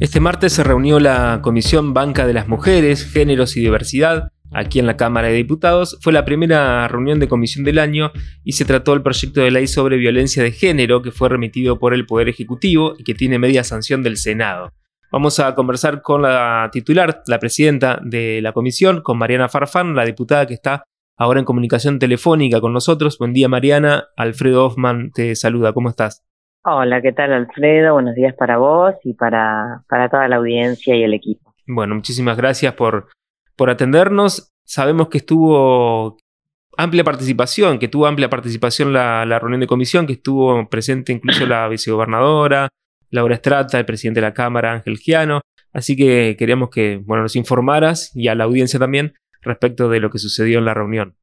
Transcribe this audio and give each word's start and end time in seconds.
Este 0.00 0.20
martes 0.20 0.52
se 0.52 0.62
reunió 0.62 1.00
la 1.00 1.40
Comisión 1.42 1.92
Banca 1.92 2.24
de 2.24 2.32
las 2.32 2.46
Mujeres, 2.46 3.04
Géneros 3.04 3.56
y 3.56 3.60
Diversidad 3.60 4.30
aquí 4.52 4.78
en 4.78 4.86
la 4.86 4.96
Cámara 4.96 5.26
de 5.26 5.34
Diputados. 5.34 5.98
Fue 6.02 6.12
la 6.12 6.24
primera 6.24 6.86
reunión 6.86 7.18
de 7.18 7.26
comisión 7.26 7.64
del 7.64 7.80
año 7.80 8.12
y 8.44 8.52
se 8.52 8.64
trató 8.64 8.92
el 8.92 9.02
proyecto 9.02 9.40
de 9.40 9.50
ley 9.50 9.66
sobre 9.66 9.96
violencia 9.96 10.40
de 10.40 10.52
género 10.52 11.02
que 11.02 11.10
fue 11.10 11.28
remitido 11.28 11.80
por 11.80 11.94
el 11.94 12.06
Poder 12.06 12.28
Ejecutivo 12.28 12.94
y 12.96 13.02
que 13.02 13.14
tiene 13.14 13.40
media 13.40 13.64
sanción 13.64 14.04
del 14.04 14.18
Senado. 14.18 14.72
Vamos 15.10 15.40
a 15.40 15.56
conversar 15.56 16.00
con 16.00 16.22
la 16.22 16.68
titular, 16.70 17.24
la 17.26 17.40
presidenta 17.40 17.98
de 18.00 18.40
la 18.40 18.52
comisión, 18.52 19.00
con 19.02 19.18
Mariana 19.18 19.48
Farfán, 19.48 19.96
la 19.96 20.04
diputada 20.04 20.46
que 20.46 20.54
está 20.54 20.84
ahora 21.16 21.40
en 21.40 21.44
comunicación 21.44 21.98
telefónica 21.98 22.60
con 22.60 22.72
nosotros. 22.72 23.18
Buen 23.18 23.32
día 23.32 23.48
Mariana, 23.48 24.10
Alfredo 24.16 24.66
Hoffman 24.66 25.10
te 25.10 25.34
saluda, 25.34 25.72
¿cómo 25.72 25.88
estás? 25.88 26.27
Hola, 26.64 27.00
¿qué 27.00 27.12
tal 27.12 27.32
Alfredo? 27.32 27.94
Buenos 27.94 28.14
días 28.14 28.34
para 28.34 28.58
vos 28.58 28.94
y 29.04 29.14
para, 29.14 29.84
para 29.88 30.08
toda 30.08 30.26
la 30.28 30.36
audiencia 30.36 30.96
y 30.96 31.04
el 31.04 31.14
equipo. 31.14 31.54
Bueno, 31.66 31.94
muchísimas 31.94 32.36
gracias 32.36 32.74
por, 32.74 33.08
por 33.56 33.70
atendernos. 33.70 34.50
Sabemos 34.64 35.08
que 35.08 35.18
estuvo 35.18 36.18
amplia 36.76 37.04
participación, 37.04 37.78
que 37.78 37.88
tuvo 37.88 38.06
amplia 38.06 38.28
participación 38.28 38.92
la, 38.92 39.24
la 39.24 39.38
reunión 39.38 39.60
de 39.60 39.66
comisión, 39.66 40.06
que 40.06 40.14
estuvo 40.14 40.68
presente 40.68 41.12
incluso 41.12 41.46
la 41.46 41.68
vicegobernadora, 41.70 42.68
Laura 43.10 43.34
Estrata, 43.34 43.78
el 43.78 43.86
presidente 43.86 44.20
de 44.20 44.26
la 44.26 44.34
Cámara, 44.34 44.72
Ángel 44.72 44.98
Giano. 44.98 45.40
Así 45.72 45.96
que 45.96 46.34
queríamos 46.38 46.70
que 46.70 47.00
bueno, 47.04 47.22
nos 47.22 47.36
informaras 47.36 48.14
y 48.16 48.28
a 48.28 48.34
la 48.34 48.44
audiencia 48.44 48.80
también 48.80 49.14
respecto 49.42 49.88
de 49.88 50.00
lo 50.00 50.10
que 50.10 50.18
sucedió 50.18 50.58
en 50.58 50.64
la 50.64 50.74
reunión. 50.74 51.14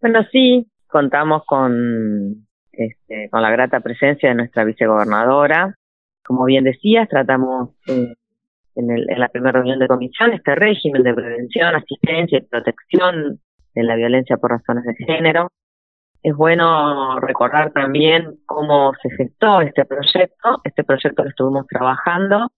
Bueno, 0.00 0.20
sí, 0.30 0.70
contamos 0.86 1.42
con 1.46 2.45
este, 2.76 3.28
con 3.30 3.42
la 3.42 3.50
grata 3.50 3.80
presencia 3.80 4.28
de 4.28 4.34
nuestra 4.34 4.64
vicegobernadora. 4.64 5.74
Como 6.24 6.44
bien 6.44 6.64
decías, 6.64 7.08
tratamos 7.08 7.70
eh, 7.86 8.14
en, 8.74 8.90
el, 8.90 9.10
en 9.10 9.20
la 9.20 9.28
primera 9.28 9.52
reunión 9.52 9.78
de 9.78 9.88
comisión 9.88 10.32
este 10.32 10.54
régimen 10.54 11.02
de 11.02 11.14
prevención, 11.14 11.74
asistencia 11.74 12.38
y 12.38 12.42
protección 12.42 13.40
de 13.74 13.82
la 13.82 13.96
violencia 13.96 14.36
por 14.36 14.50
razones 14.50 14.84
de 14.84 14.94
género. 15.04 15.50
Es 16.22 16.34
bueno 16.34 17.20
recordar 17.20 17.72
también 17.72 18.38
cómo 18.46 18.92
se 19.02 19.10
gestó 19.10 19.60
este 19.60 19.84
proyecto, 19.84 20.60
este 20.64 20.82
proyecto 20.82 21.22
que 21.22 21.28
estuvimos 21.28 21.66
trabajando, 21.66 22.48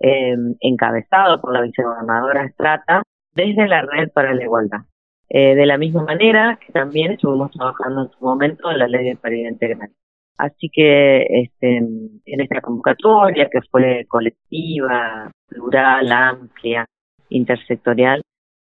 eh, 0.00 0.34
encabezado 0.60 1.40
por 1.40 1.52
la 1.52 1.62
vicegobernadora 1.62 2.44
Estrata, 2.44 3.02
desde 3.34 3.68
la 3.68 3.82
Red 3.82 4.10
para 4.12 4.34
la 4.34 4.42
Igualdad. 4.42 4.80
Eh, 5.28 5.56
de 5.56 5.66
la 5.66 5.76
misma 5.76 6.04
manera 6.04 6.58
que 6.64 6.72
también 6.72 7.12
estuvimos 7.12 7.50
trabajando 7.50 8.02
en 8.02 8.10
su 8.10 8.24
momento 8.24 8.70
en 8.70 8.78
la 8.78 8.86
ley 8.86 9.06
de 9.06 9.16
paridad 9.16 9.50
integral. 9.50 9.90
Así 10.38 10.68
que 10.68 11.22
este, 11.22 11.76
en 11.78 12.40
esta 12.40 12.60
convocatoria 12.60 13.48
que 13.50 13.60
fue 13.70 14.04
colectiva, 14.06 15.30
plural, 15.48 16.12
amplia, 16.12 16.86
intersectorial, 17.30 18.22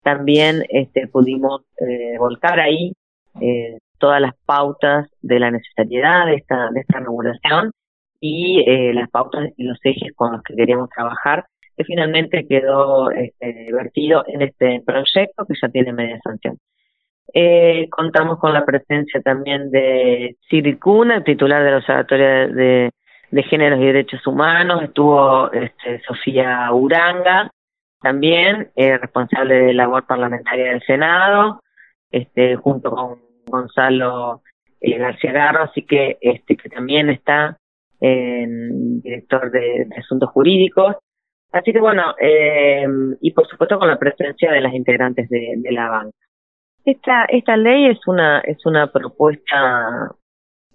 también 0.02 0.62
este, 0.68 1.08
pudimos 1.08 1.62
eh, 1.80 2.16
volcar 2.18 2.60
ahí 2.60 2.92
eh, 3.40 3.78
todas 3.98 4.20
las 4.20 4.34
pautas 4.46 5.08
de 5.20 5.40
la 5.40 5.50
necesidad 5.50 6.26
de 6.26 6.36
esta, 6.36 6.70
de 6.70 6.80
esta 6.80 7.00
regulación 7.00 7.72
y 8.20 8.62
eh, 8.66 8.94
las 8.94 9.10
pautas 9.10 9.50
y 9.56 9.64
los 9.64 9.78
ejes 9.82 10.12
con 10.14 10.32
los 10.32 10.42
que 10.42 10.54
queríamos 10.54 10.90
trabajar 10.90 11.46
que 11.76 11.84
finalmente 11.84 12.46
quedó 12.48 13.10
este, 13.10 13.68
vertido 13.72 14.24
en 14.26 14.42
este 14.42 14.82
proyecto 14.84 15.44
que 15.46 15.54
ya 15.60 15.68
tiene 15.68 15.92
media 15.92 16.18
sanción. 16.22 16.58
Eh, 17.34 17.88
contamos 17.90 18.38
con 18.38 18.52
la 18.52 18.64
presencia 18.64 19.20
también 19.20 19.70
de 19.70 20.36
Siri 20.48 20.78
Cuna, 20.78 21.22
titular 21.22 21.62
del 21.62 21.74
Observatorio 21.74 22.26
de, 22.54 22.90
de 23.30 23.42
Géneros 23.42 23.80
y 23.80 23.86
Derechos 23.86 24.26
Humanos, 24.26 24.82
estuvo 24.82 25.50
este, 25.52 26.00
Sofía 26.06 26.72
Uranga, 26.72 27.50
también 28.00 28.70
eh, 28.76 28.96
responsable 28.98 29.54
de 29.54 29.74
la 29.74 29.84
labor 29.84 30.06
parlamentaria 30.06 30.70
del 30.70 30.82
Senado, 30.82 31.60
este, 32.10 32.56
junto 32.56 32.90
con 32.90 33.20
Gonzalo 33.46 34.42
eh, 34.80 34.96
García 34.96 35.32
Garro, 35.32 35.64
así 35.64 35.82
que 35.82 36.18
este 36.20 36.56
que 36.56 36.68
también 36.68 37.10
está 37.10 37.58
en 38.00 39.00
director 39.00 39.50
de 39.50 39.88
Asuntos 39.98 40.30
Jurídicos, 40.30 40.96
Así 41.56 41.72
que 41.72 41.80
bueno, 41.80 42.14
eh, 42.20 42.86
y 43.22 43.30
por 43.30 43.46
supuesto 43.48 43.78
con 43.78 43.88
la 43.88 43.98
presencia 43.98 44.52
de 44.52 44.60
las 44.60 44.74
integrantes 44.74 45.26
de, 45.30 45.54
de, 45.56 45.72
la 45.72 45.88
banca. 45.88 46.16
Esta, 46.84 47.24
esta 47.24 47.56
ley 47.56 47.86
es 47.86 48.06
una, 48.06 48.40
es 48.40 48.64
una 48.66 48.92
propuesta 48.92 50.14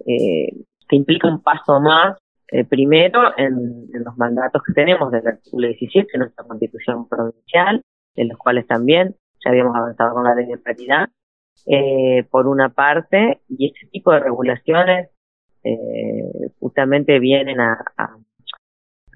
eh, 0.07 0.49
que 0.89 0.95
implica 0.95 1.27
un 1.27 1.43
paso 1.43 1.79
más, 1.79 2.17
eh, 2.47 2.65
primero 2.65 3.31
en, 3.37 3.89
los 3.93 4.17
mandatos 4.17 4.63
que 4.63 4.73
tenemos 4.73 5.11
del 5.11 5.27
artículo 5.27 5.67
17 5.67 6.09
de 6.11 6.19
nuestra 6.19 6.45
constitución 6.45 7.07
provincial, 7.07 7.83
en 8.15 8.29
los 8.29 8.37
cuales 8.39 8.65
también 8.65 9.15
ya 9.45 9.51
habíamos 9.51 9.75
avanzado 9.75 10.15
con 10.15 10.23
la 10.23 10.33
ley 10.33 10.47
de 10.47 10.57
paridad, 10.57 11.09
eh, 11.67 12.23
por 12.31 12.47
una 12.47 12.69
parte, 12.69 13.41
y 13.47 13.67
este 13.67 13.85
tipo 13.91 14.11
de 14.11 14.19
regulaciones 14.19 15.11
eh, 15.63 16.49
justamente 16.59 17.19
vienen 17.19 17.59
a, 17.61 17.77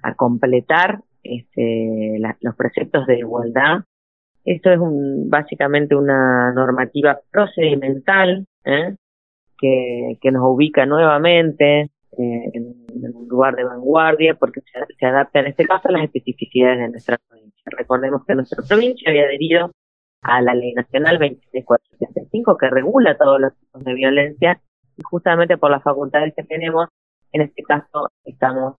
a 0.04 0.14
completar 0.14 1.02
este, 1.26 2.18
la, 2.20 2.38
los 2.42 2.56
preceptos 2.56 3.06
de 3.08 3.20
igualdad. 3.20 3.80
Esto 4.44 4.72
es 4.72 4.80
un, 4.80 5.30
básicamente 5.30 5.96
una 5.96 6.52
normativa 6.54 7.20
procedimental 7.32 8.46
¿eh? 8.64 8.96
que, 9.58 10.18
que 10.22 10.32
nos 10.32 10.44
ubica 10.46 10.86
nuevamente 10.86 11.90
eh, 12.18 12.52
en, 12.54 12.76
un 13.14 13.28
lugar 13.28 13.56
de 13.56 13.64
vanguardia 13.64 14.36
porque 14.36 14.62
se, 14.62 14.80
se, 14.98 15.06
adapta 15.06 15.40
en 15.40 15.48
este 15.48 15.66
caso 15.66 15.90
a 15.90 15.92
las 15.92 16.04
especificidades 16.04 16.80
de 16.80 16.90
nuestra 16.90 17.18
provincia. 17.28 17.64
Recordemos 17.66 18.24
que 18.26 18.36
nuestra 18.36 18.64
provincia 18.64 19.10
había 19.10 19.24
adherido 19.24 19.72
a 20.22 20.42
la 20.42 20.56
Ley 20.56 20.74
Nacional 20.74 21.18
26475 21.18 22.58
que 22.58 22.70
regula 22.70 23.18
todos 23.18 23.40
los 23.40 23.56
tipos 23.58 23.84
de 23.84 23.94
violencia 23.94 24.62
y 24.98 25.02
justamente 25.04 25.58
por 25.58 25.72
las 25.72 25.84
facultades 25.84 26.34
que 26.36 26.44
tenemos, 26.44 26.88
en 27.32 27.42
este 27.42 27.64
caso 27.64 28.10
estamos 28.24 28.76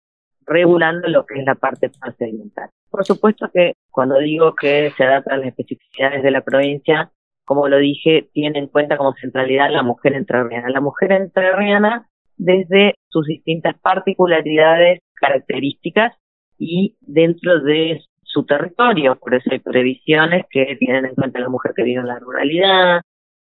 regulando 0.47 1.09
lo 1.09 1.27
que 1.27 1.41
es 1.41 1.45
la 1.45 1.55
parte 1.55 1.91
procedimental. 1.91 2.71
Por 2.91 3.05
supuesto 3.05 3.51
que 3.53 3.75
cuando 3.91 4.19
digo 4.19 4.55
que 4.55 4.93
se 4.97 5.05
adapta 5.05 5.35
a 5.35 5.39
las 5.39 5.49
especificidades 5.49 6.23
de 6.23 6.31
la 6.31 6.43
provincia, 6.43 7.11
como 7.45 7.69
lo 7.69 7.79
dije, 7.79 8.29
tiene 8.33 8.59
en 8.59 8.67
cuenta 8.69 8.97
como 8.97 9.15
centralidad 9.15 9.71
la 9.71 9.83
mujer 9.83 10.15
entrerriana. 10.15 10.69
La 10.69 10.81
mujer 10.81 11.13
entrerriana 11.13 12.09
desde 12.37 12.95
sus 13.09 13.27
distintas 13.27 13.79
particularidades, 13.79 15.01
características 15.15 16.13
y 16.59 16.97
dentro 17.01 17.61
de 17.61 18.03
su 18.23 18.45
territorio. 18.45 19.17
Por 19.17 19.35
eso 19.35 19.51
hay 19.53 19.61
previsiones 19.61 20.45
que 20.51 20.77
tienen 20.79 21.07
en 21.07 21.15
cuenta 21.15 21.39
la 21.39 21.49
mujer 21.49 21.73
que 21.75 21.85
vive 21.85 22.01
en 22.01 22.09
la 22.09 22.19
ruralidad, 22.19 23.01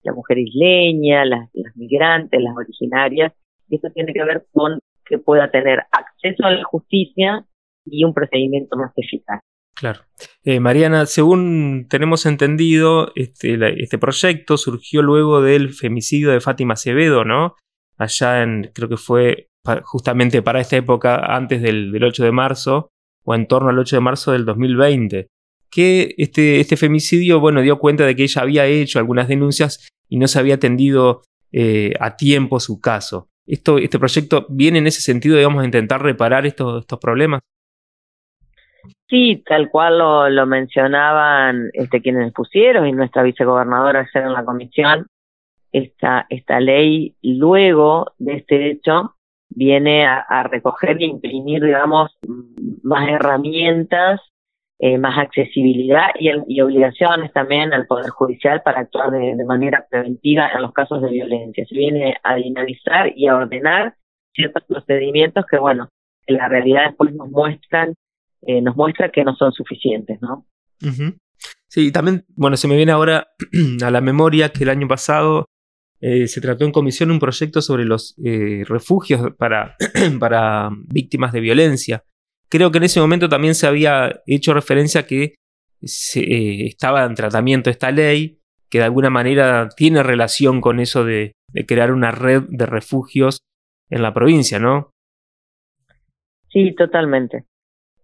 la 0.03 0.13
mujer 0.13 0.38
isleña, 0.39 1.25
las, 1.25 1.50
las 1.53 1.75
migrantes, 1.75 2.41
las 2.41 2.55
originarias. 2.55 3.34
Y 3.69 3.78
eso 3.78 3.89
tiene 3.94 4.13
que 4.13 4.23
ver 4.23 4.45
con 4.53 4.79
que 5.05 5.17
pueda 5.19 5.50
tener 5.51 5.84
acceso 5.91 6.15
a 6.44 6.52
la 6.52 6.63
justicia 6.63 7.46
y 7.86 8.03
un 8.03 8.13
procedimiento 8.13 8.78
más 8.78 8.91
eficaz. 8.96 9.40
Claro. 9.75 10.02
Eh, 10.44 10.59
Mariana, 10.59 11.06
según 11.06 11.88
tenemos 11.90 12.25
entendido, 12.25 13.12
este, 13.16 13.58
este 13.81 13.97
proyecto 13.97 14.58
surgió 14.58 15.02
luego 15.02 15.41
del 15.41 15.74
femicidio 15.74 16.31
de 16.31 16.40
Fátima 16.40 16.74
Acevedo, 16.74 17.25
¿no? 17.25 17.56
Allá 17.97 18.41
en, 18.41 18.72
creo 18.74 18.88
que 18.88 18.97
fue 18.97 19.50
justamente 19.84 20.41
para 20.41 20.62
esta 20.62 20.78
época, 20.78 21.18
antes 21.35 21.62
del, 21.62 21.91
del 21.91 22.03
8 22.03 22.24
de 22.24 22.31
marzo, 22.31 22.90
o 23.25 23.35
en 23.35 23.47
torno 23.47 23.69
al 23.69 23.80
8 23.80 23.97
de 23.97 24.02
marzo 24.02 24.31
del 24.31 24.46
2020. 24.46 25.28
Que 25.69 26.16
este, 26.18 26.59
este 26.62 26.78
femicidio, 26.78 27.40
bueno, 27.40 27.62
dio 27.62 27.80
cuenta 27.80 28.06
de 28.06 28.16
que 28.16 28.24
ella 28.24 28.44
había 28.44 28.66
hecho 28.68 29.00
algunas 29.00 29.28
denuncias 29.28 29.90
y 30.08 30.18
no 30.18 30.28
se 30.28 30.40
había 30.40 30.56
atendido 30.56 31.24
eh, 31.52 31.94
a 32.00 32.16
tiempo 32.16 32.59
su 32.59 32.80
caso. 32.80 33.28
Esto, 33.47 33.78
¿Este 33.78 34.00
proyecto 34.00 34.45
viene 34.50 34.79
en 34.79 34.88
ese 34.88 35.01
sentido, 35.01 35.38
digamos, 35.38 35.61
a 35.61 35.66
intentar 35.66 36.01
reparar 36.01 36.45
estos, 36.45 36.81
estos 36.81 37.00
problemas? 37.00 37.41
Sí, 39.08 39.43
tal 39.47 39.70
cual 39.70 39.99
lo, 39.99 40.29
lo 40.29 40.46
mencionaban 40.47 41.70
este, 41.73 42.02
quienes 42.02 42.34
pusieron 42.34 42.87
y 42.87 42.91
nuestra 42.91 43.22
vicegobernadora 43.22 44.02
ayer 44.02 44.28
en 44.28 44.34
la 44.34 44.46
comisión. 44.46 45.08
Esta, 45.72 46.25
esta 46.29 46.59
ley, 46.59 47.16
luego 47.22 48.14
de 48.17 48.37
este 48.37 48.72
hecho, 48.72 49.16
viene 49.49 50.08
a, 50.08 50.20
a 50.20 50.43
recoger 50.43 50.97
e 51.02 51.05
imprimir, 51.05 51.64
digamos, 51.64 52.17
más 52.81 53.09
herramientas 53.09 54.22
eh, 54.79 54.97
más 54.97 55.17
accesibilidad 55.17 56.09
y, 56.19 56.59
obligaciones 56.61 57.31
también 57.31 57.73
al 57.73 57.87
Poder 57.87 58.09
Judicial 58.09 58.61
para 58.63 58.81
actuar 58.81 59.09
de, 59.11 59.35
de, 59.35 59.45
manera 59.45 59.85
preventiva 59.89 60.49
en 60.53 60.61
los 60.61 60.73
casos 60.73 61.01
de 61.01 61.09
violencia. 61.09 61.66
Se 61.66 61.75
viene 61.75 62.17
a 62.23 62.35
dinamizar 62.35 63.13
y 63.16 63.27
a 63.27 63.35
ordenar 63.35 63.95
ciertos 64.33 64.63
procedimientos 64.67 65.45
que, 65.49 65.57
bueno, 65.57 65.89
en 66.27 66.37
la 66.37 66.49
realidad 66.49 66.87
después 66.87 67.13
nos 67.13 67.29
muestran, 67.29 67.93
eh, 68.41 68.61
nos 68.61 68.75
muestra 68.75 69.09
que 69.09 69.23
no 69.23 69.35
son 69.35 69.51
suficientes, 69.53 70.22
¿no? 70.22 70.45
Uh 70.81 70.87
-huh. 70.87 71.17
Sí, 71.67 71.91
también, 71.91 72.25
bueno, 72.35 72.57
se 72.57 72.67
me 72.67 72.75
viene 72.75 72.91
ahora 72.91 73.27
a 73.85 73.91
la 73.91 74.01
memoria 74.01 74.49
que 74.49 74.63
el 74.63 74.69
año 74.69 74.87
pasado 74.87 75.45
eh, 76.01 76.27
se 76.27 76.41
trató 76.41 76.66
en 76.66 76.72
comisión 76.72 77.11
un 77.11 77.19
proyecto 77.19 77.61
sobre 77.61 77.85
los 77.85 78.16
eh, 78.23 78.63
refugios 78.67 79.33
para, 79.37 79.75
para 80.19 80.69
víctimas 80.87 81.31
de 81.31 81.39
violencia 81.39 82.03
creo 82.55 82.72
que 82.72 82.78
en 82.78 82.85
ese 82.85 82.99
momento 82.99 83.29
también 83.29 83.55
se 83.55 83.67
había 83.67 84.22
hecho 84.25 84.53
referencia 84.53 85.02
a 85.02 85.07
que 85.07 85.35
eh, 85.84 86.66
estaba 86.67 87.03
en 87.05 87.16
tratamiento 87.16 87.69
esta 87.69 87.91
ley, 87.91 88.40
que 88.69 88.79
de 88.79 88.85
alguna 88.85 89.09
manera 89.09 89.69
tiene 89.75 90.03
relación 90.03 90.61
con 90.61 90.79
eso 90.79 91.05
de, 91.05 91.34
de 91.49 91.66
crear 91.66 91.91
una 91.91 92.11
red 92.11 92.43
de 92.49 92.66
refugios 92.66 93.40
en 93.90 94.02
la 94.02 94.13
provincia, 94.13 94.59
¿no? 94.59 94.91
Sí, 96.49 96.73
totalmente. 96.73 97.46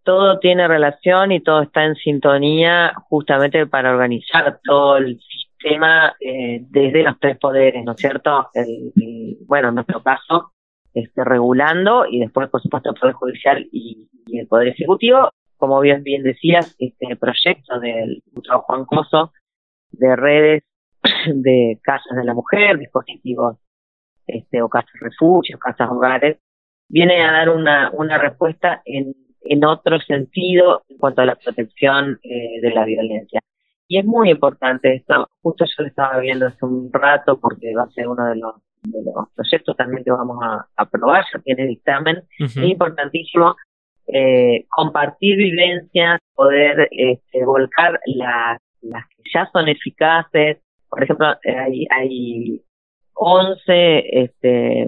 Todo 0.04 0.40
tiene 0.40 0.68
relación 0.68 1.32
y 1.32 1.42
todo 1.42 1.62
está 1.62 1.86
en 1.86 1.96
sintonía 1.96 2.94
justamente 3.10 3.66
para 3.68 3.92
organizar 3.92 4.60
todo 4.64 4.98
el 4.98 5.20
sistema 5.20 6.16
eh, 6.20 6.60
desde 6.70 7.04
los 7.04 7.20
tres 7.20 7.38
poderes, 7.38 7.84
¿no 7.86 7.94
es 7.94 7.98
cierto? 7.98 8.50
El, 8.54 9.38
bueno, 9.46 9.70
en 9.70 9.76
nuestro 9.76 10.02
caso, 10.02 10.52
este, 10.94 11.24
regulando 11.24 12.06
y 12.06 12.20
después, 12.20 12.50
por 12.50 12.62
supuesto, 12.62 12.90
el 12.90 13.00
Poder 13.00 13.14
Judicial 13.16 13.68
y, 13.72 14.08
el 14.34 14.48
Poder 14.48 14.70
Ejecutivo. 14.70 15.32
Como 15.58 15.80
bien, 15.80 16.04
bien 16.04 16.24
decías, 16.24 16.76
este 16.80 17.16
proyecto 17.16 17.80
del 17.80 18.22
diputado 18.26 18.62
Juan 18.62 18.86
Coso 18.86 19.32
de 19.92 20.16
redes 20.16 20.64
de 21.34 21.80
casas 21.84 22.18
de 22.18 22.24
la 22.24 22.34
mujer, 22.34 22.78
dispositivos 22.78 23.58
este, 24.26 24.62
o 24.62 24.70
casas 24.70 24.92
refugios, 25.00 25.60
casas 25.60 25.90
hogares, 25.90 26.40
viene 26.88 27.22
a 27.22 27.32
dar 27.32 27.50
una, 27.50 27.92
una 27.94 28.18
respuesta 28.18 28.82
en, 28.86 29.14
en 29.42 29.66
otro 29.66 30.00
sentido 30.00 30.84
en 30.90 30.98
cuanto 30.98 31.22
a 31.22 31.26
la 31.26 31.36
protección 31.36 32.20
eh, 32.24 32.62
de 32.62 32.72
la 32.72 32.86
violencia. 32.86 33.41
Y 33.92 33.98
es 33.98 34.06
muy 34.06 34.30
importante 34.30 34.96
esto, 34.96 35.30
justo 35.42 35.66
yo 35.66 35.84
lo 35.84 35.88
estaba 35.90 36.18
viendo 36.22 36.48
hace 36.48 36.66
un 36.66 36.90
rato 36.94 37.38
porque 37.38 37.76
va 37.76 37.84
a 37.84 37.90
ser 37.90 38.08
uno 38.08 38.26
de 38.26 38.38
los, 38.38 38.56
de 38.84 39.00
los 39.04 39.30
proyectos 39.36 39.76
también 39.76 40.06
que 40.06 40.12
vamos 40.12 40.38
a 40.42 40.66
aprobar, 40.78 41.26
ya 41.34 41.40
tiene 41.42 41.68
dictamen, 41.68 42.24
es 42.40 42.56
importantísimo 42.56 43.58
eh, 44.08 44.66
compartir 44.70 45.36
vivencias, 45.36 46.22
poder 46.34 46.88
este, 46.90 47.44
volcar 47.44 48.00
las, 48.06 48.62
las 48.80 49.10
que 49.10 49.24
ya 49.34 49.50
son 49.52 49.68
eficaces. 49.68 50.60
Por 50.88 51.04
ejemplo, 51.04 51.28
hay, 51.44 51.86
hay 51.90 52.62
11 53.16 54.22
este, 54.24 54.88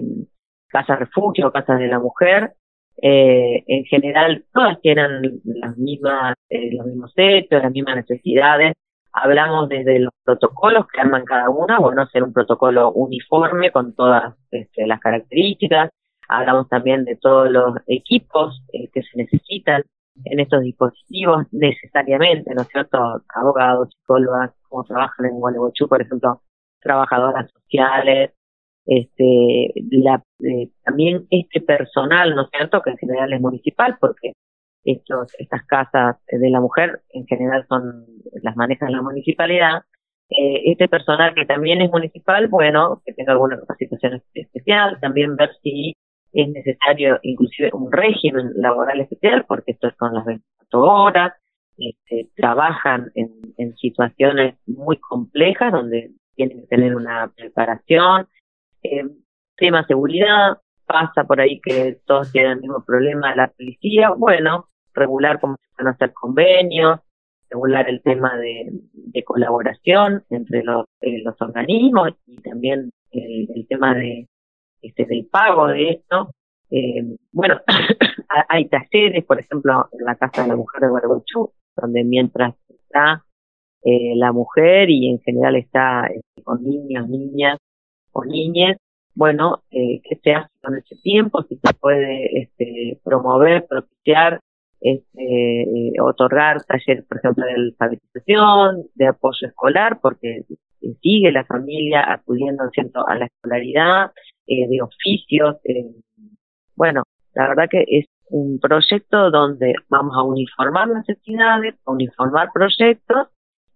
casas 0.68 0.98
refugio, 0.98 1.52
casas 1.52 1.78
de 1.78 1.88
la 1.88 1.98
mujer. 1.98 2.54
Eh, 3.02 3.64
en 3.66 3.84
general, 3.84 4.46
todas 4.50 4.80
tienen 4.80 5.42
las 5.44 5.76
mismas, 5.76 6.36
eh, 6.48 6.70
los 6.72 6.86
mismos 6.86 7.12
hechos, 7.16 7.62
las 7.62 7.70
mismas 7.70 7.96
necesidades. 7.96 8.72
Hablamos 9.16 9.68
desde 9.68 10.00
los 10.00 10.12
protocolos 10.24 10.86
que 10.88 11.00
arman 11.00 11.24
cada 11.24 11.48
una, 11.48 11.78
bueno, 11.78 12.02
hacer 12.02 12.24
un 12.24 12.32
protocolo 12.32 12.90
uniforme 12.90 13.70
con 13.70 13.94
todas 13.94 14.34
este, 14.50 14.88
las 14.88 14.98
características. 14.98 15.90
Hablamos 16.28 16.68
también 16.68 17.04
de 17.04 17.14
todos 17.16 17.48
los 17.48 17.76
equipos 17.86 18.60
eh, 18.72 18.88
que 18.92 19.02
se 19.02 19.16
necesitan 19.16 19.84
en 20.24 20.40
estos 20.40 20.62
dispositivos 20.62 21.46
necesariamente, 21.52 22.54
¿no 22.54 22.62
es 22.62 22.68
cierto? 22.68 23.22
Abogados, 23.28 23.90
psicólogas, 23.90 24.52
como 24.68 24.82
trabajan 24.82 25.26
en 25.26 25.38
Gualeguaychú, 25.38 25.88
por 25.88 26.02
ejemplo, 26.02 26.40
trabajadoras 26.80 27.48
sociales, 27.52 28.32
este, 28.84 29.72
la, 29.90 30.22
eh, 30.40 30.70
también 30.84 31.26
este 31.30 31.60
personal, 31.60 32.34
¿no 32.34 32.42
es 32.42 32.48
cierto?, 32.50 32.82
que 32.82 32.90
en 32.90 32.98
general 32.98 33.32
es 33.32 33.40
municipal, 33.40 33.96
porque 34.00 34.32
estos, 34.84 35.34
estas 35.38 35.64
casas 35.66 36.16
de 36.28 36.50
la 36.50 36.60
mujer 36.60 37.00
en 37.10 37.26
general 37.26 37.66
son, 37.68 38.06
las 38.42 38.56
maneja 38.56 38.88
la 38.90 39.02
municipalidad, 39.02 39.82
eh, 40.30 40.62
este 40.72 40.88
personal 40.88 41.34
que 41.34 41.46
también 41.46 41.80
es 41.82 41.90
municipal, 41.90 42.48
bueno, 42.48 43.02
que 43.04 43.12
tenga 43.12 43.32
alguna 43.32 43.58
capacitación 43.60 44.22
especial, 44.34 44.98
también 45.00 45.36
ver 45.36 45.50
si 45.62 45.94
es 46.32 46.48
necesario 46.48 47.18
inclusive 47.22 47.70
un 47.72 47.92
régimen 47.92 48.52
laboral 48.56 49.00
especial, 49.00 49.44
porque 49.46 49.72
esto 49.72 49.90
son 49.98 50.14
las 50.14 50.24
24 50.24 50.80
horas, 50.80 51.32
este, 51.76 52.30
trabajan 52.36 53.10
en, 53.14 53.30
en 53.58 53.76
situaciones 53.76 54.56
muy 54.66 54.96
complejas 54.98 55.72
donde 55.72 56.12
tienen 56.34 56.62
que 56.62 56.66
tener 56.66 56.96
una 56.96 57.32
preparación, 57.36 58.28
eh, 58.82 59.04
tema 59.56 59.86
seguridad, 59.86 60.58
pasa 60.86 61.24
por 61.24 61.40
ahí 61.40 61.60
que 61.60 61.98
todos 62.06 62.30
tienen 62.32 62.52
el 62.52 62.60
mismo 62.60 62.84
problema 62.84 63.34
la 63.34 63.48
policía, 63.48 64.10
bueno, 64.10 64.68
regular 64.94 65.40
cómo 65.40 65.56
se 65.56 65.68
pueden 65.76 65.94
hacer 65.94 66.12
convenios, 66.12 67.00
regular 67.50 67.88
el 67.88 68.02
tema 68.02 68.36
de, 68.36 68.72
colaboración 69.24 70.24
entre 70.28 70.64
los, 70.64 70.86
eh, 71.00 71.22
los 71.22 71.40
organismos 71.40 72.10
y 72.26 72.36
también 72.42 72.90
el, 73.12 73.66
tema 73.68 73.94
de 73.94 74.28
este 74.82 75.04
del 75.06 75.26
pago 75.26 75.68
de 75.68 75.90
esto. 75.90 76.30
Eh, 76.70 77.16
bueno, 77.32 77.60
hay 78.48 78.68
talleres, 78.68 79.24
por 79.24 79.38
ejemplo, 79.38 79.88
en 79.92 80.04
la 80.04 80.16
Casa 80.16 80.42
de 80.42 80.48
la 80.48 80.56
Mujer 80.56 80.82
de 80.82 80.88
Guaraguachú, 80.88 81.52
donde 81.76 82.04
mientras 82.04 82.54
está 82.68 83.24
eh, 83.82 84.14
la 84.16 84.32
mujer 84.32 84.90
y 84.90 85.10
en 85.10 85.20
general 85.20 85.56
está 85.56 86.06
este, 86.06 86.42
con 86.42 86.64
niños, 86.64 87.08
niñas, 87.08 87.58
o 88.12 88.24
niñas, 88.24 88.76
bueno, 89.14 89.62
eh, 89.70 90.00
qué 90.02 90.16
se 90.22 90.32
hace 90.32 90.50
con 90.62 90.76
ese 90.76 90.96
tiempo, 90.96 91.42
si 91.42 91.56
se 91.56 91.74
puede 91.74 92.42
este, 92.42 92.98
promover, 93.04 93.66
propiciar, 93.66 94.40
este, 94.84 95.62
eh, 95.62 95.92
otorgar 95.98 96.62
talleres, 96.64 97.06
por 97.06 97.16
ejemplo, 97.16 97.46
de 97.46 97.54
alfabetización, 97.54 98.84
de 98.94 99.06
apoyo 99.06 99.48
escolar, 99.48 99.98
porque 100.02 100.44
sigue 101.00 101.32
la 101.32 101.46
familia 101.46 102.04
acudiendo 102.12 102.68
¿cierto? 102.70 103.08
a 103.08 103.14
la 103.14 103.24
escolaridad, 103.24 104.12
eh, 104.46 104.68
de 104.68 104.82
oficios. 104.82 105.56
Eh, 105.64 105.86
bueno, 106.76 107.02
la 107.34 107.48
verdad 107.48 107.68
que 107.70 107.82
es 107.88 108.04
un 108.28 108.60
proyecto 108.60 109.30
donde 109.30 109.74
vamos 109.88 110.14
a 110.18 110.22
uniformar 110.22 110.88
necesidades, 110.88 111.76
a 111.86 111.90
uniformar 111.90 112.50
proyectos 112.52 113.28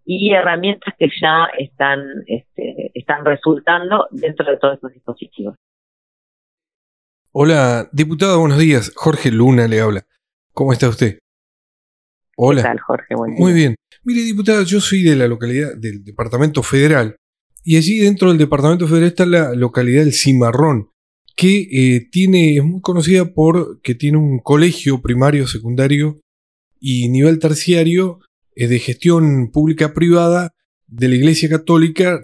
y 0.04 0.34
herramientas 0.34 0.92
que 0.98 1.08
ya 1.22 1.48
están, 1.58 2.00
este, 2.26 2.90
están 2.92 3.24
resultando 3.24 4.08
dentro 4.10 4.44
de 4.44 4.58
todos 4.58 4.74
estos 4.74 4.92
dispositivos. 4.92 5.54
Hola, 7.32 7.88
diputado, 7.92 8.40
buenos 8.40 8.58
días. 8.58 8.92
Jorge 8.94 9.30
Luna 9.30 9.66
le 9.68 9.80
habla. 9.80 10.02
¿Cómo 10.58 10.72
está 10.72 10.88
usted? 10.88 11.20
Hola. 12.36 12.62
¿Qué 12.62 12.68
tal, 12.68 12.80
Jorge? 12.80 13.14
Muy 13.14 13.52
bien. 13.52 13.76
Mire, 14.02 14.22
diputado, 14.22 14.64
yo 14.64 14.80
soy 14.80 15.04
de 15.04 15.14
la 15.14 15.28
localidad 15.28 15.76
del 15.76 16.02
Departamento 16.02 16.64
Federal 16.64 17.14
y 17.62 17.76
allí 17.76 18.00
dentro 18.00 18.30
del 18.30 18.38
Departamento 18.38 18.88
Federal 18.88 19.06
está 19.06 19.24
la 19.24 19.54
localidad 19.54 20.02
del 20.02 20.12
Cimarrón, 20.12 20.90
que 21.36 21.68
eh, 21.70 22.08
tiene, 22.10 22.56
es 22.56 22.64
muy 22.64 22.80
conocida 22.80 23.32
por 23.32 23.80
que 23.82 23.94
tiene 23.94 24.18
un 24.18 24.40
colegio 24.40 25.00
primario, 25.00 25.46
secundario 25.46 26.18
y 26.80 27.08
nivel 27.08 27.38
terciario 27.38 28.18
de 28.56 28.80
gestión 28.80 29.52
pública 29.52 29.94
privada 29.94 30.50
de 30.88 31.06
la 31.06 31.14
Iglesia 31.14 31.48
Católica 31.48 32.20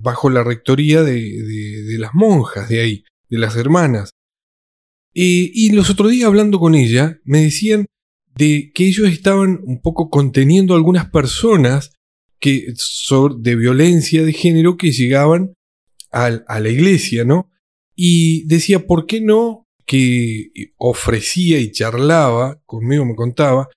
bajo 0.00 0.28
la 0.28 0.42
rectoría 0.42 1.04
de, 1.04 1.98
las 2.00 2.10
monjas 2.14 2.68
de 2.68 2.80
ahí, 2.80 3.04
de 3.30 3.38
las 3.38 3.54
hermanas. 3.54 4.10
Y 5.14 5.70
los 5.72 5.90
otros 5.90 6.10
días 6.10 6.26
hablando 6.26 6.58
con 6.58 6.74
ella, 6.74 7.18
me 7.24 7.42
decían 7.42 7.86
de 8.34 8.70
que 8.72 8.86
ellos 8.86 9.08
estaban 9.08 9.60
un 9.64 9.80
poco 9.80 10.10
conteniendo 10.10 10.74
algunas 10.74 11.10
personas 11.10 11.90
que, 12.38 12.72
de 13.38 13.56
violencia 13.56 14.22
de 14.22 14.32
género 14.32 14.76
que 14.76 14.92
llegaban 14.92 15.54
a, 16.12 16.26
a 16.26 16.60
la 16.60 16.68
iglesia, 16.68 17.24
¿no? 17.24 17.50
Y 17.96 18.46
decía, 18.46 18.86
¿por 18.86 19.06
qué 19.06 19.20
no? 19.20 19.66
Que 19.86 20.50
ofrecía 20.76 21.58
y 21.58 21.72
charlaba, 21.72 22.60
conmigo 22.64 23.04
me 23.04 23.16
contaba, 23.16 23.68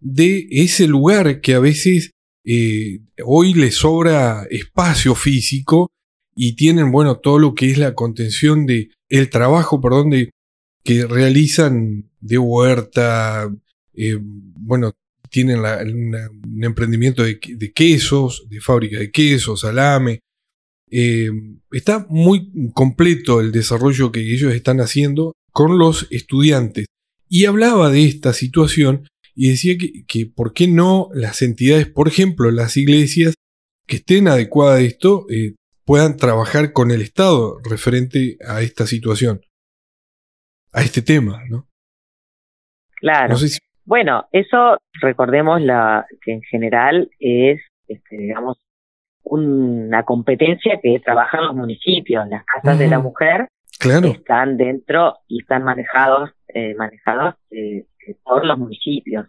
de 0.00 0.46
ese 0.50 0.86
lugar 0.86 1.40
que 1.40 1.54
a 1.54 1.60
veces 1.60 2.10
eh, 2.44 3.00
hoy 3.24 3.54
les 3.54 3.76
sobra 3.76 4.46
espacio 4.50 5.14
físico 5.14 5.90
y 6.34 6.56
tienen, 6.56 6.90
bueno, 6.90 7.18
todo 7.18 7.38
lo 7.38 7.54
que 7.54 7.70
es 7.70 7.78
la 7.78 7.94
contención 7.94 8.66
de, 8.66 8.90
el 9.08 9.30
trabajo, 9.30 9.80
perdón, 9.80 10.10
de, 10.10 10.30
que 10.82 11.06
realizan 11.06 12.10
de 12.20 12.38
huerta, 12.38 13.50
eh, 13.94 14.18
bueno, 14.20 14.92
tienen 15.30 15.60
un 15.60 16.64
emprendimiento 16.64 17.22
de, 17.22 17.38
quesos, 17.72 18.46
de 18.48 18.60
fábrica 18.60 18.98
de 18.98 19.10
quesos, 19.10 19.60
salame. 19.60 20.20
Eh, 20.90 21.30
está 21.70 22.04
muy 22.08 22.50
completo 22.74 23.40
el 23.40 23.52
desarrollo 23.52 24.10
que 24.10 24.20
ellos 24.20 24.52
están 24.52 24.80
haciendo 24.80 25.32
con 25.52 25.78
los 25.78 26.08
estudiantes. 26.10 26.86
Y 27.28 27.44
hablaba 27.44 27.90
de 27.90 28.04
esta 28.06 28.32
situación 28.32 29.08
y 29.36 29.50
decía 29.50 29.76
que, 30.06 30.26
por 30.26 30.52
qué 30.52 30.66
no 30.66 31.08
las 31.14 31.42
entidades, 31.42 31.86
por 31.86 32.08
ejemplo, 32.08 32.50
las 32.50 32.76
iglesias, 32.76 33.34
que 33.86 33.96
estén 33.96 34.28
adecuadas 34.28 34.80
a 34.80 34.82
esto, 34.82 35.26
eh, 35.30 35.54
puedan 35.84 36.16
trabajar 36.16 36.72
con 36.72 36.90
el 36.90 37.02
Estado 37.02 37.58
referente 37.62 38.36
a 38.46 38.62
esta 38.62 38.86
situación, 38.86 39.40
a 40.72 40.82
este 40.82 41.02
tema, 41.02 41.42
¿no? 41.48 41.66
Claro. 42.96 43.36
Bueno, 43.84 44.28
eso 44.30 44.78
recordemos 45.00 45.60
la, 45.60 46.06
que 46.22 46.32
en 46.32 46.42
general 46.42 47.10
es, 47.18 47.60
este, 47.88 48.16
digamos, 48.16 48.58
una 49.22 50.04
competencia 50.04 50.78
que 50.82 51.00
trabajan 51.00 51.46
los 51.46 51.56
municipios, 51.56 52.28
las 52.28 52.44
casas 52.44 52.78
de 52.78 52.88
la 52.88 52.98
mujer 52.98 53.48
claro. 53.78 54.08
están 54.08 54.56
dentro 54.56 55.18
y 55.28 55.40
están 55.40 55.64
manejados, 55.64 56.30
eh, 56.48 56.74
manejados 56.76 57.34
eh, 57.50 57.86
por 58.22 58.44
los 58.44 58.58
municipios. 58.58 59.26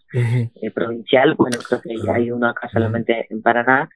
provincial, 0.73 1.35
bueno, 1.35 1.57
creo 1.67 1.81
que 1.81 2.11
hay 2.11 2.31
uno 2.31 2.49
acá 2.49 2.69
solamente 2.69 3.27
en 3.29 3.41
Paraná, 3.41 3.89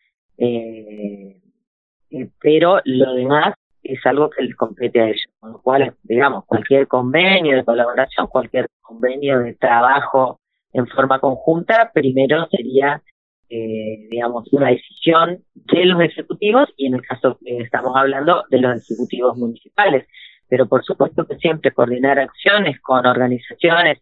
pero 2.39 2.81
lo 2.85 3.13
demás 3.13 3.53
es 3.85 4.05
algo 4.05 4.29
que 4.29 4.43
les 4.43 4.55
compete 4.55 5.01
a 5.01 5.07
ellos, 5.07 5.27
con 5.39 5.53
lo 5.53 5.61
cual, 5.61 5.95
digamos, 6.03 6.45
cualquier 6.45 6.87
convenio 6.87 7.55
de 7.55 7.65
colaboración, 7.65 8.27
cualquier 8.27 8.67
convenio 8.81 9.39
de 9.39 9.53
trabajo 9.55 10.39
en 10.73 10.87
forma 10.87 11.19
conjunta, 11.19 11.91
primero 11.93 12.47
sería, 12.51 13.01
eh, 13.49 14.07
digamos, 14.09 14.51
una 14.51 14.69
decisión 14.69 15.43
de 15.53 15.85
los 15.85 16.01
ejecutivos 16.01 16.69
y 16.75 16.87
en 16.87 16.95
el 16.95 17.01
caso 17.01 17.37
que 17.43 17.59
estamos 17.59 17.95
hablando 17.95 18.43
de 18.49 18.59
los 18.59 18.81
ejecutivos 18.81 19.37
municipales. 19.37 20.05
Pero 20.47 20.67
por 20.67 20.83
supuesto 20.83 21.25
que 21.25 21.37
siempre 21.37 21.71
coordinar 21.71 22.19
acciones 22.19 22.79
con 22.81 23.05
organizaciones 23.05 23.99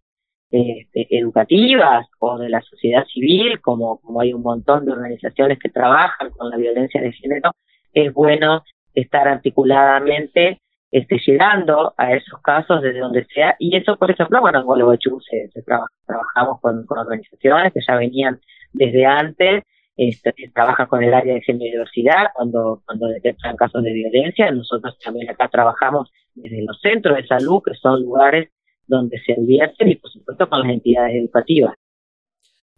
este, 0.50 1.08
educativas 1.18 2.08
o 2.20 2.38
de 2.38 2.50
la 2.50 2.62
sociedad 2.62 3.06
civil, 3.06 3.62
como, 3.62 4.00
como 4.02 4.22
hay 4.22 4.34
un 4.34 4.42
montón 4.42 4.86
de 4.86 4.92
organizaciones 4.92 5.60
que 5.60 5.70
trabajan 5.70 6.32
con 6.32 6.50
la 6.50 6.58
violencia 6.58 7.02
de 7.02 7.14
género, 7.14 7.52
es 7.94 8.14
bueno 8.14 8.64
estar 8.94 9.28
articuladamente 9.28 10.60
este, 10.94 11.18
llegando 11.26 11.94
a 11.98 12.14
esos 12.14 12.40
casos 12.42 12.82
desde 12.82 13.00
donde 13.00 13.26
sea. 13.26 13.56
Y 13.58 13.76
eso, 13.76 13.98
por 13.98 14.12
ejemplo, 14.12 14.40
bueno, 14.42 14.60
en 14.60 14.66
Gualeguaychú 14.66 15.20
se, 15.22 15.50
se 15.52 15.64
trabajamos 15.64 16.62
con, 16.62 16.86
organizaciones 16.88 17.74
que 17.74 17.80
ya 17.86 17.96
venían 17.96 18.40
desde 18.74 19.06
antes, 19.06 19.64
este, 19.98 20.34
trabajan 20.54 20.88
con 20.88 21.04
el 21.04 21.14
área 21.14 21.34
de 21.34 21.42
género 21.42 21.66
y 21.66 21.72
diversidad 21.72 22.28
cuando, 22.36 22.84
cuando 22.86 23.08
detectan 23.08 23.56
casos 23.56 23.84
de 23.84 23.92
violencia. 23.92 24.52
Nosotros 24.52 24.98
también 25.00 25.30
acá 25.32 25.50
trabajamos 25.50 26.12
desde 26.36 26.64
los 26.64 26.80
centros 26.80 27.18
de 27.18 27.26
salud, 27.26 27.62
que 27.66 27.74
son 27.74 28.02
lugares 28.04 28.50
donde 28.86 29.20
se 29.26 29.34
advierten 29.34 29.90
y, 29.90 29.96
por 29.96 30.12
supuesto, 30.12 30.48
con 30.48 30.60
las 30.62 30.70
entidades 30.70 31.16
educativas. 31.16 31.76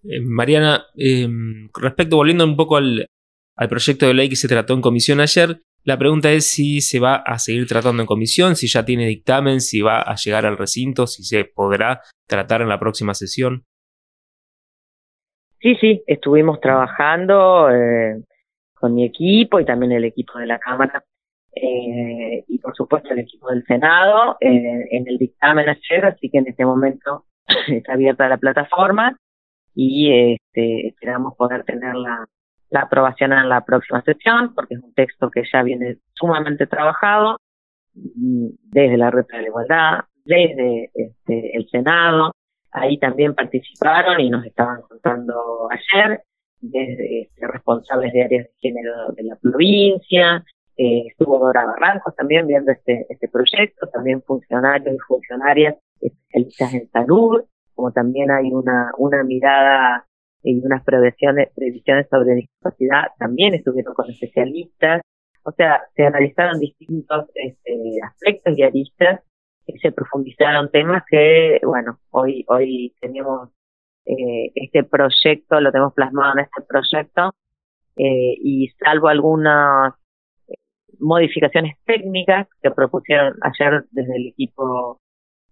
Eh, 0.04 0.22
Mariana, 0.22 0.86
eh, 0.96 1.28
respecto, 1.82 2.16
volviendo 2.16 2.46
un 2.46 2.56
poco 2.56 2.78
al, 2.78 3.08
al 3.56 3.68
proyecto 3.68 4.08
de 4.08 4.14
ley 4.14 4.30
que 4.30 4.36
se 4.36 4.48
trató 4.48 4.74
en 4.74 4.82
comisión 4.82 5.20
ayer, 5.20 5.60
la 5.86 6.00
pregunta 6.00 6.32
es 6.32 6.48
si 6.48 6.82
se 6.82 7.00
va 7.00 7.16
a 7.16 7.38
seguir 7.38 7.68
tratando 7.68 8.02
en 8.02 8.08
comisión, 8.08 8.56
si 8.56 8.68
ya 8.68 8.84
tiene 8.84 9.06
dictamen, 9.06 9.62
si 9.62 9.82
va 9.82 10.02
a 10.02 10.16
llegar 10.16 10.48
al 10.48 10.58
recinto, 10.58 11.06
si 11.06 11.24
se 11.24 11.46
podrá 11.46 12.02
tratar 12.28 12.64
en 12.64 12.70
la 12.70 12.80
próxima 12.80 13.14
sesión. 13.14 13.66
Sí, 15.60 15.76
sí, 15.80 16.04
estuvimos 16.08 16.60
trabajando 16.60 17.70
eh, 17.70 18.24
con 18.74 18.96
mi 18.96 19.06
equipo 19.06 19.60
y 19.60 19.66
también 19.66 19.92
el 19.92 20.06
equipo 20.06 20.40
de 20.40 20.48
la 20.48 20.58
Cámara 20.58 21.04
eh, 21.56 22.44
y 22.48 22.58
por 22.58 22.76
supuesto 22.76 23.14
el 23.14 23.20
equipo 23.20 23.50
del 23.50 23.64
Senado 23.66 24.38
eh, 24.42 24.88
en 24.90 25.08
el 25.08 25.20
dictamen 25.20 25.70
ayer, 25.70 26.06
así 26.06 26.32
que 26.32 26.40
en 26.40 26.48
este 26.48 26.66
momento 26.66 27.26
está 27.68 27.94
abierta 27.94 28.28
la 28.28 28.38
plataforma 28.38 29.18
y 29.76 30.34
este, 30.34 30.88
esperamos 30.88 31.36
poder 31.36 31.64
tenerla 31.64 32.26
la 32.76 32.82
aprobación 32.82 33.32
en 33.32 33.48
la 33.48 33.62
próxima 33.64 34.02
sesión, 34.02 34.54
porque 34.54 34.76
es 34.76 34.84
un 34.84 34.94
texto 34.94 35.32
que 35.32 35.44
ya 35.52 35.64
viene 35.64 35.98
sumamente 36.14 36.68
trabajado 36.68 37.38
desde 37.94 38.98
la 38.98 39.10
Red 39.10 39.28
de 39.32 39.42
la 39.42 39.48
Igualdad, 39.48 40.00
desde 40.26 40.92
este, 40.94 41.56
el 41.56 41.70
Senado. 41.70 42.32
Ahí 42.72 42.98
también 42.98 43.34
participaron 43.34 44.20
y 44.20 44.30
nos 44.30 44.46
estaban 44.46 44.82
contando 44.82 45.70
ayer, 45.72 46.22
desde 46.60 47.22
este, 47.22 47.48
responsables 47.48 48.12
de 48.12 48.24
áreas 48.24 48.46
de 48.48 48.54
género 48.60 49.14
de 49.16 49.24
la 49.24 49.38
provincia, 49.38 50.44
eh, 50.76 51.04
estuvo 51.08 51.40
Dora 51.40 51.66
Barrancos 51.66 52.14
también 52.18 52.46
viendo 52.46 52.74
este, 52.74 53.06
este 53.08 53.30
proyecto, 53.30 53.88
también 53.88 54.22
funcionarios 54.24 54.94
y 54.94 55.00
funcionarias 55.08 55.76
especialistas 56.02 56.74
en 56.74 56.90
salud, 56.90 57.46
como 57.74 57.94
también 57.94 58.30
hay 58.32 58.52
una, 58.52 58.92
una 58.98 59.24
mirada 59.24 60.06
y 60.46 60.64
unas 60.64 60.84
previsiones, 60.84 61.50
previsiones 61.56 62.08
sobre 62.10 62.36
discapacidad 62.36 63.08
también 63.18 63.56
estuvieron 63.56 63.96
con 63.96 64.10
especialistas. 64.10 65.02
O 65.44 65.52
sea, 65.52 65.82
se 65.96 66.04
analizaron 66.06 66.60
distintos 66.60 67.26
este, 67.34 67.74
aspectos 68.04 68.58
y 68.58 68.64
aristas 68.64 69.22
y 69.66 69.78
se 69.80 69.92
profundizaron 69.92 70.70
temas 70.70 71.04
que, 71.10 71.60
bueno, 71.64 72.00
hoy, 72.12 72.46
hoy 72.48 72.94
tenemos 73.02 73.50
eh, 74.06 74.52
este 74.54 74.84
proyecto, 74.84 75.60
lo 75.60 75.72
tenemos 75.72 75.94
plasmado 75.94 76.34
en 76.34 76.46
este 76.46 76.62
proyecto, 76.62 77.34
eh, 77.98 78.36
y 78.40 78.68
salvo 78.84 79.08
algunas 79.08 79.94
modificaciones 81.00 81.76
técnicas 81.86 82.48
que 82.62 82.70
propusieron 82.70 83.34
ayer 83.42 83.86
desde 83.92 84.16
el 84.16 84.28
equipo 84.28 85.00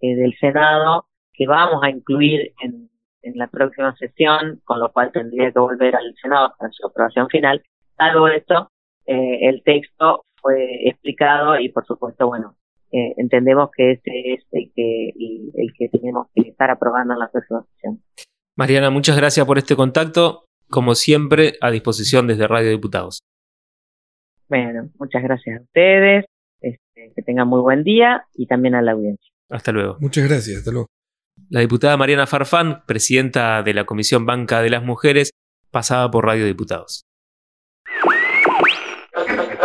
eh, 0.01 0.15
del 0.15 0.35
Senado, 0.39 1.07
que 1.33 1.47
vamos 1.47 1.83
a 1.83 1.89
incluir 1.89 2.53
en, 2.61 2.89
en 3.23 3.37
la 3.37 3.47
próxima 3.47 3.95
sesión, 3.95 4.61
con 4.65 4.79
lo 4.79 4.91
cual 4.91 5.11
tendría 5.11 5.51
que 5.51 5.59
volver 5.59 5.95
al 5.95 6.13
Senado 6.21 6.53
para 6.57 6.71
su 6.71 6.85
aprobación 6.85 7.27
final. 7.29 7.63
Salvo 7.97 8.27
esto, 8.27 8.69
eh, 9.05 9.49
el 9.49 9.63
texto 9.63 10.25
fue 10.41 10.87
explicado 10.87 11.57
y 11.59 11.69
por 11.69 11.85
supuesto, 11.85 12.27
bueno, 12.27 12.55
eh, 12.91 13.13
entendemos 13.17 13.69
que 13.75 13.93
ese 13.93 14.33
es 14.33 14.45
el 14.51 14.71
que, 14.75 15.09
el, 15.55 15.73
que 15.77 15.89
tenemos 15.89 16.27
que 16.35 16.49
estar 16.49 16.69
aprobando 16.69 17.13
en 17.13 17.19
la 17.19 17.31
próxima 17.31 17.65
sesión. 17.73 18.03
Mariana, 18.55 18.89
muchas 18.89 19.17
gracias 19.17 19.45
por 19.45 19.57
este 19.57 19.75
contacto. 19.75 20.45
Como 20.69 20.95
siempre, 20.95 21.53
a 21.61 21.71
disposición 21.71 22.27
desde 22.27 22.47
Radio 22.47 22.69
Diputados. 22.69 23.21
Bueno, 24.47 24.89
muchas 24.99 25.23
gracias 25.23 25.59
a 25.59 25.63
ustedes. 25.63 26.25
Este, 26.61 27.13
que 27.15 27.21
tengan 27.23 27.47
muy 27.47 27.61
buen 27.61 27.83
día 27.83 28.25
y 28.35 28.47
también 28.47 28.75
a 28.75 28.81
la 28.81 28.91
audiencia. 28.91 29.31
Hasta 29.49 29.71
luego. 29.71 29.97
Muchas 29.99 30.27
gracias. 30.27 30.59
Hasta 30.59 30.71
luego. 30.71 30.87
La 31.49 31.59
diputada 31.59 31.97
Mariana 31.97 32.27
Farfán, 32.27 32.83
presidenta 32.85 33.61
de 33.63 33.73
la 33.73 33.85
Comisión 33.85 34.25
Banca 34.25 34.61
de 34.61 34.69
las 34.69 34.83
Mujeres, 34.83 35.31
pasaba 35.71 36.09
por 36.09 36.25
Radio 36.25 36.45
Diputados. 36.45 37.05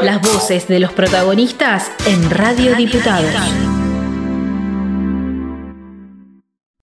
Las 0.02 0.20
voces 0.20 0.68
de 0.68 0.80
los 0.80 0.92
protagonistas 0.92 1.90
en 2.06 2.30
Radio 2.30 2.76
Diputados. 2.76 3.67